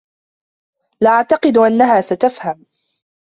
لا 1.01 1.09
أعتقد 1.09 1.57
أنها 1.57 2.01
ستفهم. 2.01 2.65